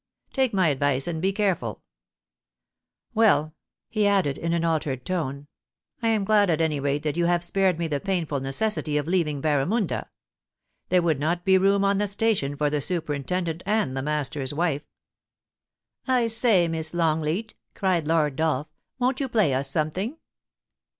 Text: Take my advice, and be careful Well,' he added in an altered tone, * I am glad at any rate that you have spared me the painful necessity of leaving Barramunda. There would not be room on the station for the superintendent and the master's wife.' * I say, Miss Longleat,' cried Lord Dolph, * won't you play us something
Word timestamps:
Take 0.33 0.51
my 0.51 0.69
advice, 0.69 1.05
and 1.05 1.21
be 1.21 1.31
careful 1.31 1.83
Well,' 3.13 3.53
he 3.87 4.07
added 4.07 4.35
in 4.35 4.51
an 4.51 4.65
altered 4.65 5.05
tone, 5.05 5.45
* 5.73 6.01
I 6.01 6.07
am 6.07 6.23
glad 6.25 6.49
at 6.49 6.59
any 6.59 6.79
rate 6.79 7.03
that 7.03 7.17
you 7.17 7.27
have 7.27 7.43
spared 7.43 7.77
me 7.77 7.85
the 7.87 7.99
painful 7.99 8.39
necessity 8.39 8.97
of 8.97 9.05
leaving 9.07 9.43
Barramunda. 9.43 10.09
There 10.89 11.03
would 11.03 11.19
not 11.19 11.45
be 11.45 11.59
room 11.59 11.85
on 11.85 11.99
the 11.99 12.07
station 12.07 12.55
for 12.57 12.71
the 12.71 12.81
superintendent 12.81 13.61
and 13.63 13.95
the 13.95 14.01
master's 14.01 14.55
wife.' 14.55 14.87
* 15.51 16.07
I 16.17 16.25
say, 16.25 16.67
Miss 16.67 16.95
Longleat,' 16.95 17.53
cried 17.75 18.07
Lord 18.07 18.37
Dolph, 18.37 18.69
* 18.85 18.97
won't 18.97 19.19
you 19.19 19.29
play 19.29 19.53
us 19.53 19.69
something 19.69 20.17